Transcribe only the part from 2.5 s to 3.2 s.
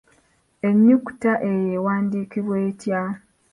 etya?